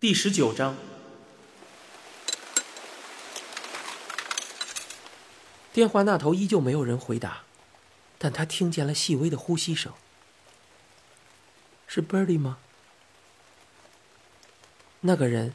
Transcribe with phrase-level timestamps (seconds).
[0.00, 0.78] 第十九章，
[5.74, 7.42] 电话那头依旧没有人回答，
[8.16, 9.92] 但他听见了细微的呼吸声。
[11.86, 12.56] 是 Birdy 吗？
[15.00, 15.52] 那个人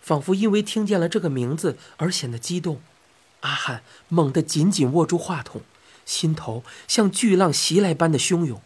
[0.00, 2.80] 仿佛因为听见了这个名字而显得激动。
[3.40, 5.62] 阿汉猛地紧紧握住话筒，
[6.06, 8.62] 心头像巨浪袭来般的汹涌。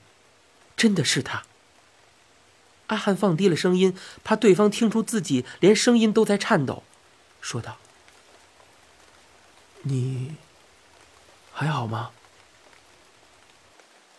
[0.77, 1.45] 真的是他。
[2.89, 6.83] 阿汉放低了声音，怕对方听出自己连声音都在颤抖，
[7.41, 7.79] 说道
[9.83, 10.37] ：“你
[11.53, 12.11] 还好吗？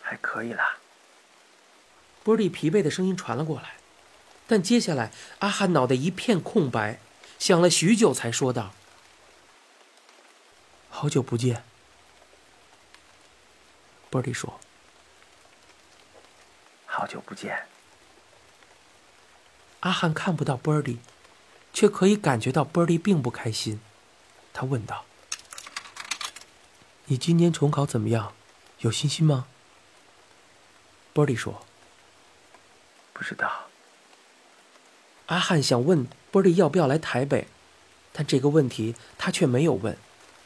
[0.02, 0.78] 还可以啦。”
[2.24, 3.76] 波利疲惫的声音传了过来，
[4.48, 7.00] 但接下来阿汉脑袋一片空白，
[7.38, 8.74] 想了许久才说道
[10.90, 11.64] ：“好久不见。”
[14.10, 14.60] 波利说
[16.88, 17.68] ：“好久不见。”
[19.86, 20.98] 阿汉看不到 Birdy，
[21.72, 23.80] 却可以感觉到 Birdy 并不开心。
[24.52, 25.06] 他问道
[27.06, 28.34] ：“你今年重考怎么样？
[28.80, 29.46] 有信心吗
[31.14, 31.64] ？”Birdy 说
[33.14, 33.68] ：“不知道。”
[35.28, 37.48] 阿汉想问 Birdy 要不要来台北，
[38.12, 39.96] 但这个问题他却没有问，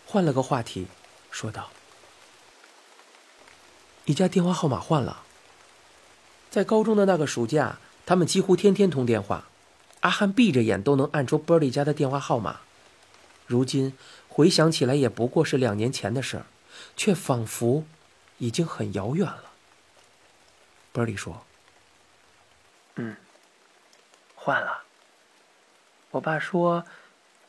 [0.06, 0.88] 换了个话题，
[1.32, 1.70] 说道
[4.04, 5.24] ：“你家电话号码换了。
[6.52, 7.80] 在高中的那个暑假。”
[8.10, 9.44] 他们几乎天天通电话，
[10.00, 12.62] 阿汉闭着眼都能按出 Birdy 家的电话号码。
[13.46, 13.96] 如今
[14.28, 16.46] 回想起来，也不过是两年前的事儿，
[16.98, 17.86] 却仿佛
[18.40, 19.52] 已经很遥远了。
[20.92, 21.46] Birdy 说
[22.98, 23.16] ：“嗯，
[24.34, 24.86] 换了。
[26.10, 26.84] 我爸说，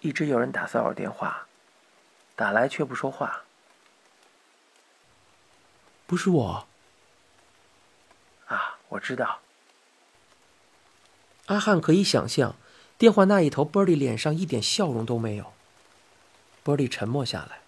[0.01, 1.47] 一直有人打骚扰电话，
[2.37, 3.45] 打来却不说话。
[6.07, 6.67] 不是我。
[8.45, 9.41] 啊，我知道。”
[11.51, 12.55] 阿汉可以想象，
[12.97, 15.53] 电话那一头，Birdy 脸上一点笑容都没有。
[16.65, 17.63] Birdy 沉默下来，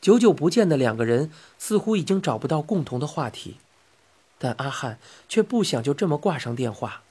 [0.00, 3.58] 久久不见的两个人似乎已经找不到共同的话题，
[4.38, 7.02] 但阿汉却不想就这么挂上电话。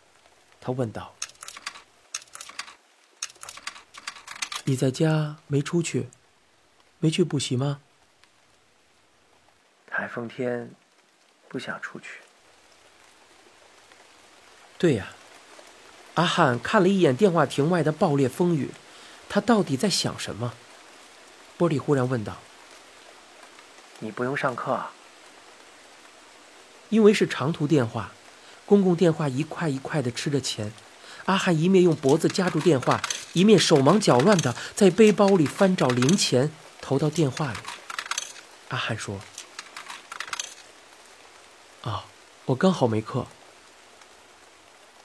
[0.61, 1.13] 他问道
[4.63, 6.07] ：“你在家没出去，
[6.99, 7.81] 没去补习吗？”
[9.91, 10.71] 台风天，
[11.49, 12.21] 不想出去。
[14.77, 15.09] 对呀。
[16.15, 18.69] 阿汉看了一眼电话亭外的暴烈风雨，
[19.27, 20.53] 他到底在想什么？
[21.57, 22.37] 波利忽然问道
[23.99, 24.79] ：“你不用上课？”
[26.89, 28.11] 因为是长途电话，
[28.65, 30.71] 公共电话一块一块的吃着钱。
[31.25, 33.01] 阿汉一面用脖子夹住电话，
[33.33, 36.51] 一面手忙脚乱的在背包里翻找零钱
[36.81, 37.57] 投到电话里。
[38.69, 39.19] 阿汉说
[41.81, 42.05] ：“啊，
[42.45, 43.25] 我刚好没课。”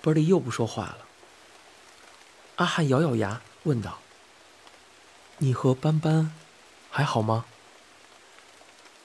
[0.09, 1.07] 波利又不说话了。
[2.57, 3.99] 阿汉咬咬牙问道
[5.37, 6.33] ：“你和斑斑
[6.91, 7.45] 还好吗？”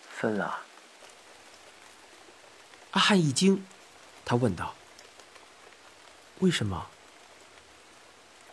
[0.09, 0.61] 分了。
[2.91, 3.65] 阿汉一惊，
[4.23, 4.75] 他问道
[6.39, 6.87] ：“为什么？”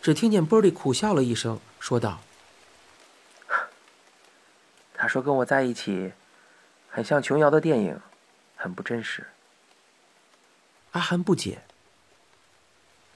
[0.02, 2.20] 只听见波利苦笑了一声，说道
[4.94, 6.14] ：“他说跟我在一起，
[6.88, 8.00] 很像琼瑶的电影，
[8.56, 9.28] 很不真实。”
[10.90, 11.62] 阿汉不解。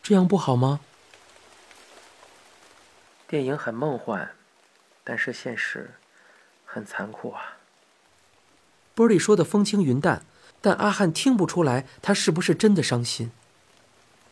[0.05, 0.81] 这样不好吗？
[3.27, 4.33] 电影很梦幻，
[5.03, 5.95] 但是现实
[6.67, 7.57] 很残酷啊。
[8.95, 10.23] 波利说的风轻云淡，
[10.61, 13.33] 但阿汉听不出来他是不是真的伤心。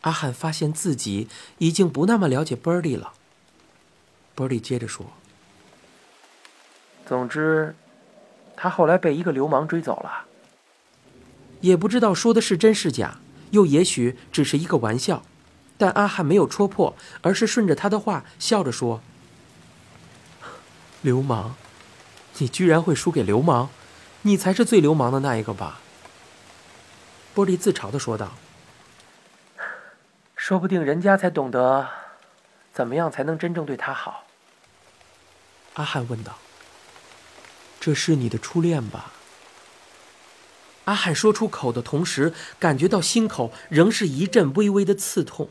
[0.01, 3.13] 阿汉发现自己已经不那么了解波利了。
[4.35, 5.07] 波利接着说
[7.03, 7.73] ：“总之，
[8.55, 10.25] 他后来被一个流氓追走了。
[11.61, 13.17] 也不知道说的是真是假，
[13.49, 15.25] 又也许只是一个玩笑。”
[15.83, 19.01] 但阿汉没有戳破，而是顺着他的话笑着说
[21.03, 21.55] ：“流氓，
[22.37, 23.67] 你居然会输给流氓，
[24.21, 25.81] 你才是最流氓的那一个吧？”
[27.35, 28.31] 玻璃自嘲的说道
[30.37, 31.89] ：“说不定人家才懂得，
[32.71, 34.23] 怎么样才能真正对他好。”
[35.75, 36.37] 阿汉问道
[37.81, 39.11] ：“这是你的初恋吧？”
[40.87, 45.49] 阿汉说出口的同时，感觉到心口仍是一阵微微的刺痛。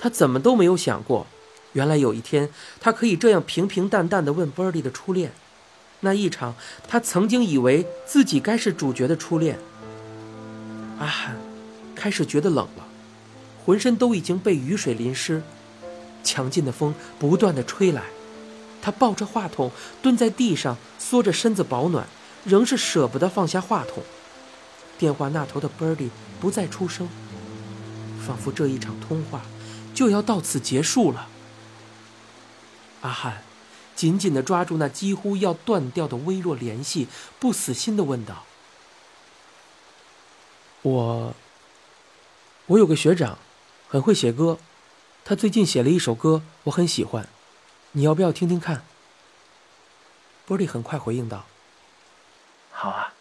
[0.00, 1.26] 他怎么都没有想过，
[1.74, 2.48] 原来有一天
[2.80, 5.32] 他可以这样平平淡淡的问 Birdy 的初恋，
[6.00, 6.54] 那一场
[6.88, 9.58] 他曾经以为自己该是主角的初恋。
[10.98, 11.36] 阿汉
[11.94, 12.86] 开始觉得冷了，
[13.64, 15.42] 浑身都已经被雨水淋湿，
[16.24, 18.04] 强劲的风不断的吹来，
[18.80, 19.70] 他抱着话筒
[20.00, 22.06] 蹲在地上，缩着身子保暖，
[22.44, 24.02] 仍是舍不得放下话筒。
[24.98, 26.08] 电话那头的 Birdy
[26.40, 27.06] 不再出声，
[28.26, 29.42] 仿佛这一场通话。
[30.00, 31.28] 就要到此结束了。
[33.02, 33.42] 阿汉
[33.94, 37.06] 紧紧地抓住那几乎要断掉的微弱联系，
[37.38, 38.46] 不死心地问道
[40.80, 41.34] ：“我，
[42.64, 43.36] 我有个学长，
[43.90, 44.56] 很会写歌，
[45.22, 47.28] 他最近写了一首歌，我很喜欢，
[47.92, 48.82] 你要不要听听看？”
[50.48, 51.44] 波利很快回应道
[52.72, 53.12] ：“好啊。”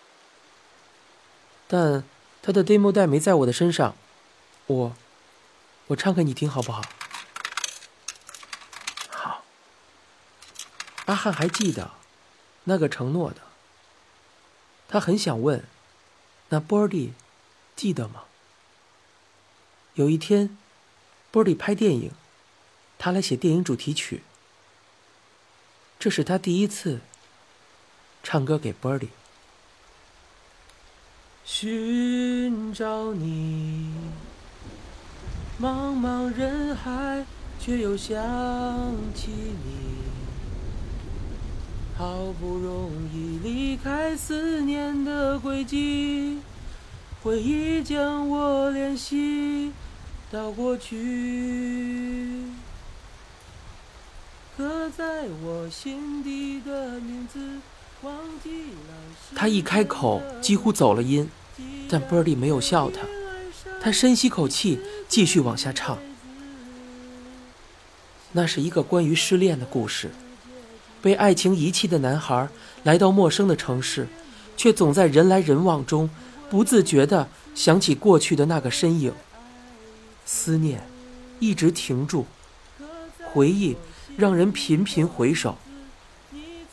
[1.68, 2.06] 但
[2.42, 3.96] 他的 demo 带没在我的身上，
[4.68, 4.96] 我，
[5.90, 6.84] 我唱给你听好不好？
[9.10, 9.44] 好。
[11.06, 11.92] 阿汉还记得
[12.66, 13.42] 那个承诺的，
[14.88, 15.66] 他很想问，
[16.50, 17.14] 那波利
[17.76, 18.26] 记得吗？
[19.96, 20.56] 有一天，
[21.32, 22.12] 波利拍电影，
[23.00, 24.22] 他来写电影主题曲，
[25.98, 27.02] 这是他第一次
[28.22, 29.10] 唱歌给波利。
[31.44, 33.92] 寻找你，
[35.62, 37.26] 茫茫人海，
[37.60, 38.16] 却又想
[39.14, 40.00] 起你。
[41.98, 46.40] 好不容易离开思念的轨迹，
[47.22, 49.74] 回忆将我联系
[50.32, 52.46] 到过去。
[54.56, 57.38] 刻在我心底的名字，
[58.02, 58.96] 忘记了。
[59.36, 61.30] 他一开口，几乎走了音。
[61.90, 63.02] 但波利没有笑他，
[63.82, 64.80] 他深吸口气，
[65.10, 65.98] 继续往下唱。
[68.32, 70.12] 那是一个关于失恋的故事，
[71.02, 72.48] 被爱情遗弃的男孩
[72.84, 74.08] 来到陌生的城市，
[74.56, 76.10] 却总在人来人往中
[76.50, 79.12] 不自觉地想起过去的那个身影。
[80.26, 80.88] 思念
[81.40, 82.28] 一直停住，
[83.34, 83.76] 回忆
[84.16, 85.58] 让人频频回首，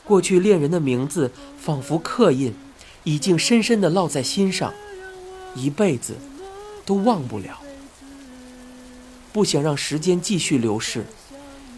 [0.04, 2.54] 过去恋人的名字仿佛刻印。
[3.04, 4.74] 已经深深地烙在心上，
[5.54, 6.16] 一辈子
[6.84, 7.60] 都忘不了。
[9.36, 11.04] 不想让时间继续流逝，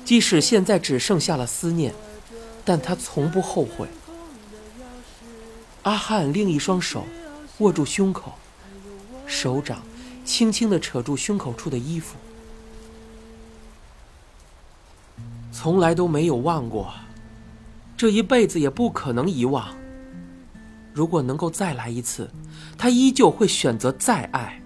[0.04, 1.92] 即使现在只剩下了思念，
[2.64, 3.88] 但他从不后悔。
[5.82, 7.04] 阿汉另一双手
[7.58, 8.38] 握住胸口，
[9.26, 9.82] 手掌
[10.24, 12.14] 轻轻地扯住胸口处的衣服，
[15.50, 16.94] 从来都没有忘过，
[17.96, 19.66] 这一辈子也不可能遗忘。
[20.94, 22.30] 如果能够再来一次，
[22.78, 24.62] 他依旧会选择再爱。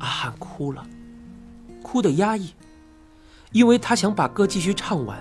[0.00, 0.86] 阿汉哭了，
[1.96, 2.52] 哭的压抑，
[3.52, 5.18] 因为他想把歌继续唱完。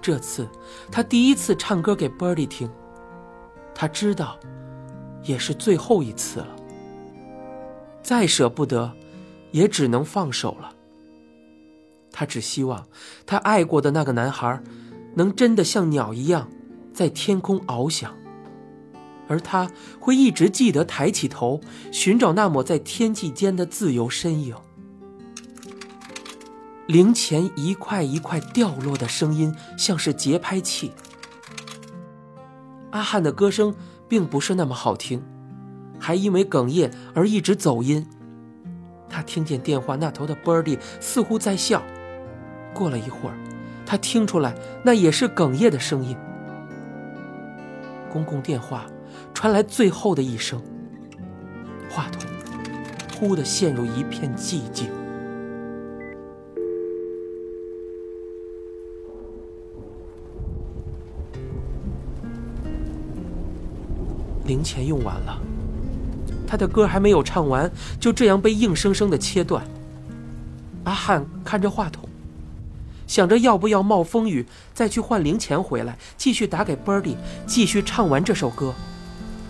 [0.00, 0.48] 这次，
[0.90, 2.70] 他第一次唱歌给 Birdy 听，
[3.74, 4.38] 他知道，
[5.22, 6.48] 也是最后一次了。
[8.02, 8.90] 再舍不得，
[9.50, 10.72] 也只能放手了。
[12.10, 12.86] 他只希望，
[13.26, 14.62] 他爱过的那个男孩，
[15.16, 16.48] 能真的像鸟一样，
[16.94, 18.14] 在天空翱翔。
[19.28, 19.70] 而他
[20.00, 21.60] 会一直记得抬起头，
[21.92, 24.56] 寻找那抹在天际间的自由身影。
[26.86, 30.92] 零钱一块一块掉落的声音，像是节拍器。
[32.90, 33.74] 阿汉的歌声
[34.08, 35.22] 并不是那么好听，
[35.98, 38.06] 还因为哽咽而一直走音。
[39.08, 41.82] 他听见电话那头的 Birdy 似乎在笑。
[42.72, 43.36] 过了一会儿，
[43.84, 46.16] 他听出来那也是哽咽的声音。
[48.10, 48.86] 公共电话。
[49.32, 50.62] 传来最后的一声，
[51.90, 52.22] 话筒
[53.18, 54.90] 忽地陷入一片寂静。
[64.46, 65.38] 零钱用完了，
[66.46, 69.66] 他的歌还没有唱完，就这样被硬生生的切断。
[70.84, 72.08] 阿汉看着话筒，
[73.06, 78.72] 想着要不要冒风雨再去换零钱回来，继续打给 Birdy，继续唱完这首歌。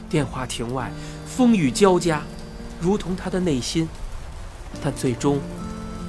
[0.08, 0.90] 电话亭外，
[1.26, 2.22] 风雨交加，
[2.80, 3.86] 如同他的内心。
[4.82, 5.38] 但最终，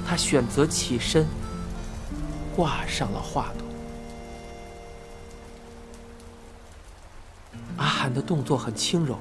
[0.06, 1.26] 他选择起身，
[2.56, 3.67] 挂上了话筒。
[7.78, 9.18] 阿汉的动作很轻柔，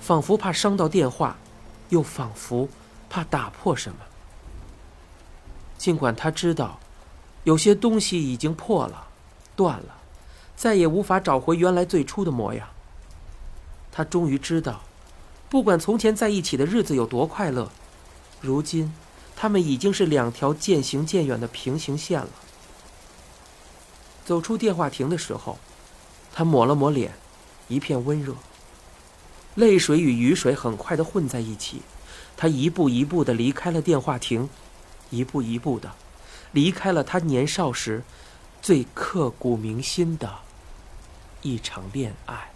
[0.00, 1.36] 仿佛怕伤到电话，
[1.90, 2.68] 又仿佛
[3.08, 3.98] 怕打破什么。
[5.78, 6.80] 尽管他知道，
[7.44, 9.08] 有些东西已经破了、
[9.54, 9.96] 断了，
[10.56, 12.68] 再也无法找回原来最初的模样。
[13.90, 14.82] 他终于知道，
[15.50, 17.70] 不管从前在一起的日子有多快乐，
[18.40, 18.94] 如今，
[19.36, 22.28] 他们已经是两条渐行渐远的平行线了。
[24.24, 25.58] 走出电话亭的时候，
[26.32, 27.12] 他抹了抹脸，
[27.72, 28.34] 一片温热。
[29.54, 31.82] 泪水与雨水很快的混在一起
[32.36, 34.48] 他一步一步的离开了电话亭
[35.10, 35.92] 一步一步的
[36.52, 38.02] 离开了他年少时
[38.62, 40.38] 最刻骨铭心的
[41.42, 42.50] 一场恋爱。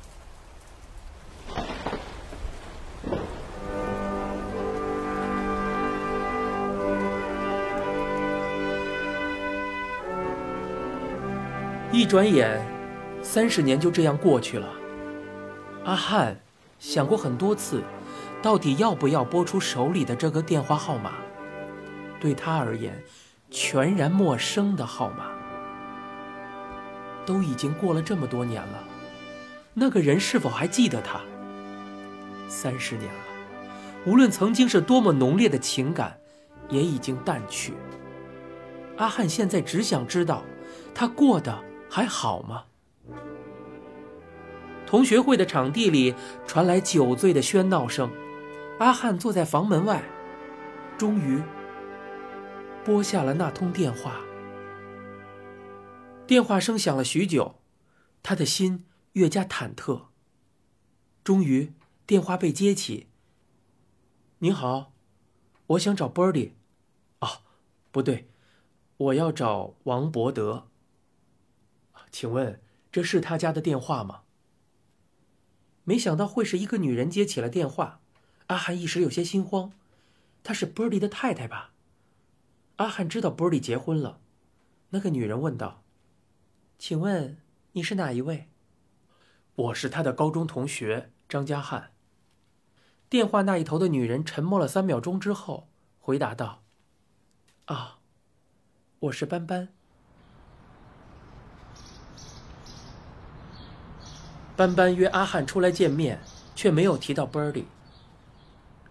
[11.93, 12.65] 一转眼
[13.23, 14.86] 三十年就这样过去了。
[15.87, 16.37] 阿汉
[16.81, 17.81] 想过很多次，
[18.43, 21.13] 到底要不要拨出手里的这个电话号码？
[22.19, 23.01] 对他而言，
[23.53, 25.31] 全然陌生的号码。
[27.25, 28.83] 都已经过了这么多年了，
[29.75, 31.21] 那个人是否还记得他？
[32.49, 33.21] 三十年了，
[34.07, 36.19] 无论曾经是多么浓烈的情感，
[36.69, 37.75] 也已经淡去。
[38.97, 40.43] 阿汉现在只想知道，
[40.93, 41.57] 他过得
[41.89, 42.65] 还好吗？
[44.87, 46.15] 同学会的场地里
[46.47, 48.11] 传来酒醉的喧闹声，
[48.79, 50.03] 阿汉坐在房门外，
[50.97, 51.43] 终于
[52.85, 54.21] 拨下了那通电话。
[56.27, 57.57] 电话声响了许久，
[58.23, 60.07] 他的心越加忐忑。
[61.25, 61.73] 终于，
[62.07, 63.09] 电话被接起。
[64.39, 64.93] “您好，
[65.67, 66.53] 我想找 Birdy。
[67.21, 67.43] ”“哦，
[67.91, 68.29] 不对。”
[68.99, 70.69] 我要找王伯德。
[72.11, 74.23] 请问这是他家的电话吗？
[75.89, 78.01] 没想到会是一个女人接起了电话，
[78.49, 79.73] 阿汉一时有些心慌。
[80.43, 81.71] 她是 Birdy 的太太吧？
[82.77, 84.19] 阿汉知道 Birdy 结婚了。
[84.91, 85.85] 那个女人问道
[86.77, 87.39] ：“请问
[87.73, 88.49] 你是哪一位？”
[89.55, 91.93] 我是他的高中同学张家汉。
[93.09, 95.69] 电话那一头的女人沉默了三秒钟之后，
[96.01, 96.65] 回答道
[97.67, 98.01] ：“啊。”
[98.99, 99.76] 我是班班。
[104.57, 106.21] 斑斑约阿汉出来见面，
[106.55, 107.65] 却没有提到 Birdy。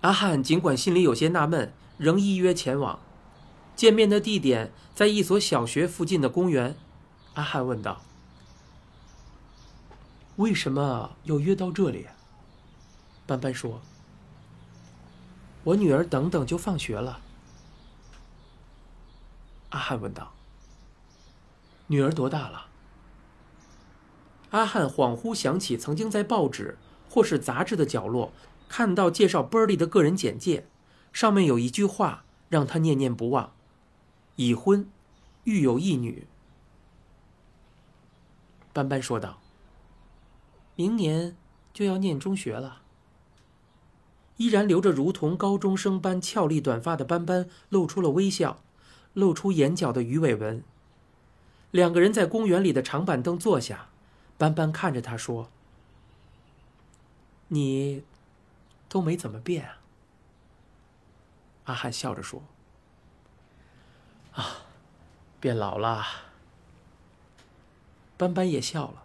[0.01, 3.00] 阿汉尽管心里有些纳闷，仍依约前往。
[3.75, 6.75] 见面的地点在一所小学附近的公园。
[7.34, 8.01] 阿汉问道
[10.38, 12.05] ：“为什么要约到这里？”
[13.25, 13.81] 斑斑说
[15.65, 17.19] ：“我女儿等等就放学了。”
[19.72, 20.31] 阿汉问道
[21.88, 22.64] ：“女儿多大了？”
[24.51, 26.77] 阿汉恍惚想起曾经在报纸
[27.09, 28.31] 或是杂志的角落
[28.67, 30.65] 看到介绍 Birdy 的个人简介，
[31.11, 33.53] 上面有一句话让他念念不忘
[34.37, 34.89] ：“已婚，
[35.43, 36.27] 育有一女。”
[38.73, 39.39] 斑斑说道
[40.75, 41.35] ：“明年
[41.73, 42.81] 就要念中学了。”
[44.37, 48.61] 依然留着如同高中生般俏丽短发的斑斑露出了微笑。
[49.15, 50.61] 露出眼角的鱼尾纹。
[51.71, 53.87] 两个人在公园里的长板凳坐下，
[54.37, 55.49] 斑斑看着他说
[57.49, 58.03] ：“你
[58.89, 59.77] 都没怎么变啊。”
[61.65, 62.43] 阿汉笑着说
[64.35, 64.65] ：“啊，
[65.39, 66.05] 变老了。”
[68.17, 69.03] 斑斑也笑了。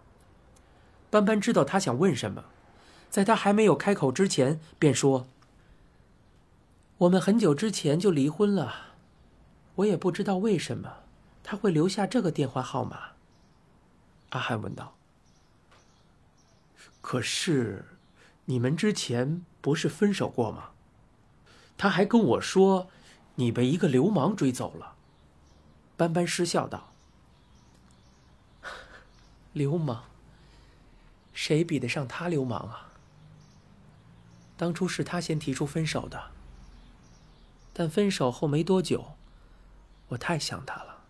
[1.10, 2.44] 斑斑知道他想问什么，
[3.08, 5.26] 在他还没有开口之前，便说
[6.99, 8.88] ：“我们很久之前就离婚了。”
[9.76, 11.04] 我也不知道为什么
[11.42, 13.12] 他会留下这个电话号码。
[14.30, 14.94] 阿汉问道
[17.00, 17.85] ：“可是，
[18.45, 20.71] 你们之前不是分手过吗？”
[21.78, 22.88] 他还跟我说
[23.37, 24.97] ：“你被一个流氓追走了。”
[25.97, 26.92] 斑斑失笑道
[29.52, 30.02] ：“流氓？
[31.33, 32.92] 谁比得上他流氓啊？
[34.57, 36.30] 当初是他先提出分手的，
[37.73, 39.12] 但分手后没多久。”
[40.09, 41.04] 我太想他了，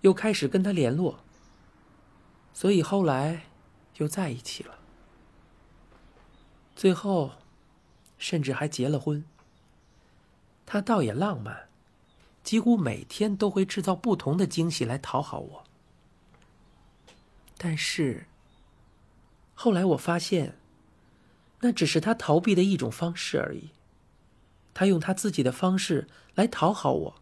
[0.00, 1.20] 又开始跟他联络，
[2.52, 3.44] 所以后来
[3.98, 4.75] 又在一起了，
[6.76, 7.32] 最后
[8.16, 9.24] 甚至还结了婚。
[10.64, 11.68] 他倒也浪漫，
[12.44, 15.64] 几乎每天都会制造不同的惊喜来讨好我。
[17.56, 18.26] 但是
[19.54, 20.56] 后来我发现，
[21.60, 23.70] 那只是他逃避的一种方式而已。
[24.74, 26.06] 他用他自己的方式
[26.36, 27.14] 来讨好我。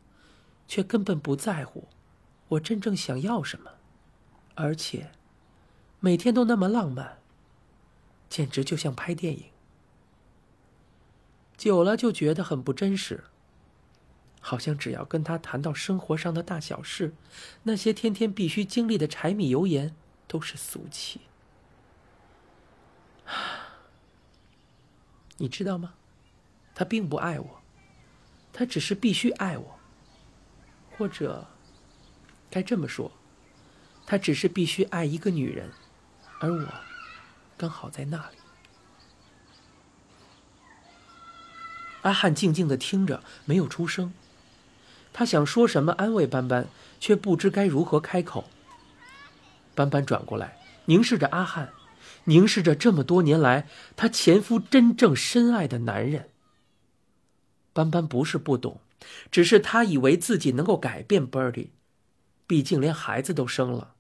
[0.67, 1.89] 却根本不在乎
[2.49, 3.71] 我真正想要什么，
[4.55, 5.11] 而且
[6.01, 7.19] 每天都那么浪漫，
[8.35, 9.45] 简直就像拍电影。
[11.57, 13.23] 久了就觉得很不真实，
[14.41, 17.15] 好像只要跟他谈到生活上的大小事，
[17.63, 19.95] 那些天天必须经历的柴米油盐
[20.27, 21.21] 都是俗气。
[25.37, 25.95] 你知道吗？
[26.75, 27.63] 他并不爱我，
[28.53, 29.79] 他只是必须爱我。
[30.99, 31.47] 或者，
[32.51, 33.13] 该这么说，
[34.05, 35.71] 他只是必须爱一个女人，
[36.41, 36.75] 而我
[37.57, 38.37] 刚好在那里。
[42.03, 44.13] 阿汉静静的听着，没有出声。
[45.13, 46.67] 他想说什么安慰斑斑，
[47.01, 48.45] 却不知该如何开口。
[49.75, 51.73] 斑斑转过来，凝视着阿汉，
[52.25, 56.31] 凝视着这么多年来他前夫真正深爱的男人。
[57.73, 58.81] 斑斑不是不懂。
[59.31, 61.69] 只是他以为自己能够改变 Birdy，
[62.47, 63.95] 毕竟连孩子都生了。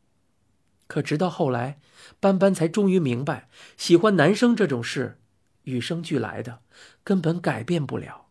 [0.87, 1.81] 可直到后来，
[2.21, 5.19] 斑斑才终于明白，喜欢男生这种事，
[5.63, 6.61] 与生俱来的，
[7.03, 8.27] 根本改变不了。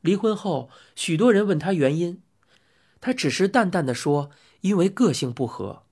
[0.00, 2.22] 离婚后，许多人问他原因，
[3.00, 4.30] 他只是淡淡的说
[4.60, 5.84] ：“因为个性不合。”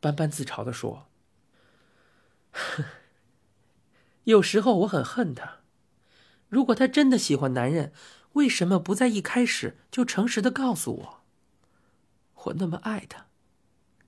[0.00, 1.08] 斑斑自嘲的说
[4.24, 5.60] ：“有时候我很恨他，
[6.48, 7.92] 如果他真的喜欢男人，
[8.34, 11.17] 为什么不在一开始就诚实的告诉我？
[12.48, 13.26] 我那么爱他，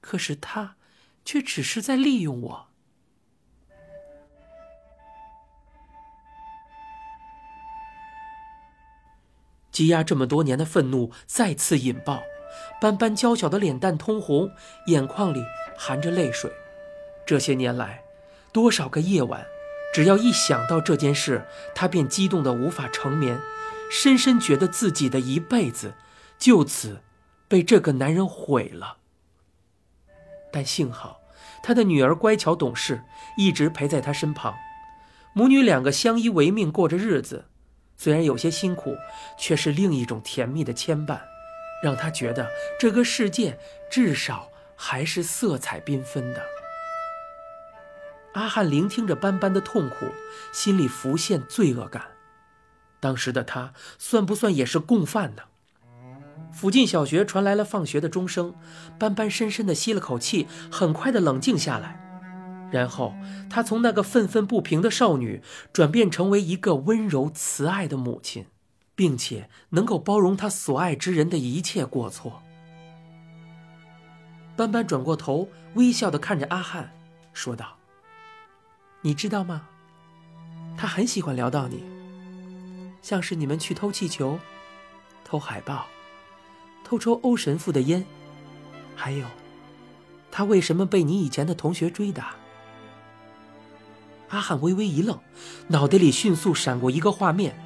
[0.00, 0.76] 可是他，
[1.24, 2.68] 却只是在利用我。”
[9.70, 12.22] 积压这么多年的愤怒再次引爆，
[12.80, 14.50] 斑斑娇小的脸蛋通红，
[14.86, 15.42] 眼眶里
[15.78, 16.52] 含着泪水。
[17.24, 18.02] 这些年来，
[18.52, 19.46] 多少个夜晚，
[19.94, 23.40] 只要一想到这件事，他便激动得无法成眠，
[23.90, 25.94] 深深觉得自己的一辈子
[26.36, 27.00] 就此
[27.50, 28.98] 被这个男人毁了。
[30.52, 31.20] 但幸好，
[31.64, 33.02] 她的女儿乖巧懂事，
[33.36, 34.54] 一直陪在他身旁，
[35.32, 37.46] 母女两个相依为命过着日子。
[37.96, 38.96] 虽然有些辛苦，
[39.36, 41.18] 却是另一种甜蜜的牵绊，
[41.82, 43.58] 让他觉得这个世界
[43.90, 46.40] 至少还是色彩缤纷的。
[48.34, 50.06] 阿汉聆听着斑斑的痛苦，
[50.52, 52.12] 心里浮现罪恶感。
[53.00, 55.42] 当时的他算不算也是共犯呢？
[56.52, 58.54] 附近小学传来了放学的钟声，
[58.98, 61.98] 斑斑深深地吸了口气，很快的冷静下来。
[62.70, 63.14] 然后，
[63.48, 65.42] 她从那个愤愤不平的少女，
[65.72, 68.46] 转变成为一个温柔慈爱的母亲，
[68.94, 72.42] 并且能够包容她所爱之人的一切过错。
[74.56, 76.92] 斑斑转过头，微笑的看着阿汉，
[77.32, 77.76] 说道
[79.02, 79.68] ：“你知道吗？
[80.76, 81.82] 他很喜欢聊到你，
[83.02, 84.38] 像是你们去偷气球、
[85.24, 85.86] 偷海报、
[86.90, 88.04] 偷抽欧神父的烟，
[88.96, 89.24] 还有，
[90.28, 92.34] 他为什么被你以前的同学追打。”
[94.30, 95.16] 阿汉微微一愣，
[95.68, 97.56] 脑袋里迅速闪过一个画面：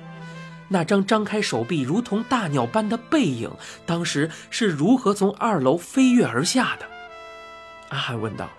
[0.68, 3.50] 那张张开手臂如同大鸟般的背影，
[3.86, 6.86] 当时是如何从二楼飞跃而下的？
[7.88, 8.50] 阿汉问道：“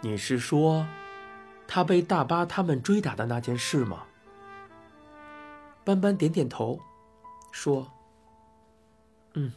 [0.00, 0.86] 你是说，
[1.66, 4.04] 他被大巴他们追打的那件事吗？”
[5.82, 6.78] 斑斑点点头，
[7.50, 7.90] 说
[9.34, 9.52] ：“嗯。”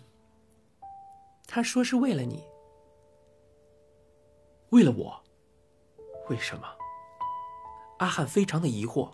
[1.47, 2.43] 他说是为了你，
[4.69, 5.21] 为了我。
[6.29, 6.65] 为什么？
[7.99, 9.12] 阿汉非常的疑惑，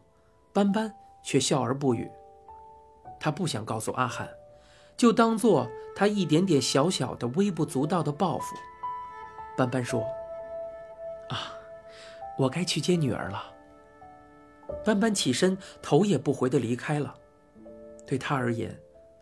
[0.53, 0.93] 斑斑
[1.23, 2.09] 却笑而不语。
[3.19, 4.29] 他不想告诉阿汉，
[4.95, 8.55] 就当做他一点点小小的、微不足道的报复。
[9.57, 10.01] 斑斑说
[11.29, 11.51] ：“啊，
[12.37, 13.43] 我该去接女儿了。”
[14.85, 17.13] 斑斑起身，头也不回的离开了。
[18.07, 18.79] 对他而言，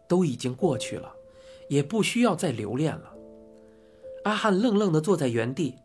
[0.08, 1.12] 都已经过去了，
[1.70, 3.14] 也不需要再留恋了。
[4.24, 5.76] 阿汉愣愣的坐在原地。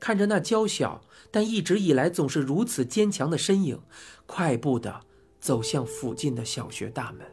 [0.00, 3.80] 看着那娇小但一直以来总是如此坚强的身影，
[4.26, 5.00] 快步的
[5.40, 7.26] 走向附近的小学大门。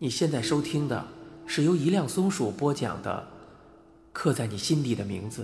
[0.00, 1.06] 你现在收听的
[1.46, 3.28] 是由一辆松鼠播讲的
[4.12, 5.42] 《刻在你心底的名字》。